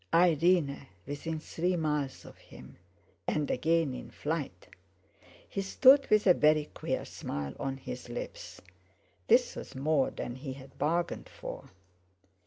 [0.11, 4.69] Irene within three miles of him!—and again in flight!
[5.47, 8.59] He stood with a very queer smile on his lips.
[9.27, 11.69] This was more than he had bargained for!